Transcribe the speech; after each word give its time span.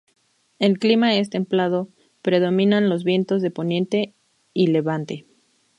El 0.57 0.79
clima 0.79 1.13
es 1.17 1.29
templado; 1.29 1.87
predominan 2.23 2.89
los 2.89 3.03
vientos 3.03 3.43
de 3.43 3.51
poniente 3.51 4.15
y 4.51 4.65
levante. 4.65 5.27